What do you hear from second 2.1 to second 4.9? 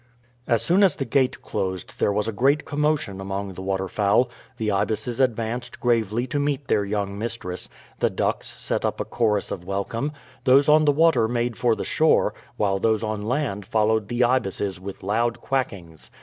was a great commotion among the waterfowl; the